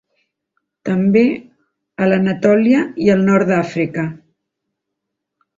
[0.89, 1.21] També
[2.05, 4.11] a l'Anatòlia i al nord d'Àfrica.